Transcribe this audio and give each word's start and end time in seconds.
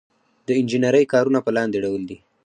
د 0.47 0.49
انجنیری 0.59 1.03
کارونه 1.13 1.39
په 1.45 1.51
لاندې 1.57 1.77
ډول 1.85 2.01
دي. 2.09 2.17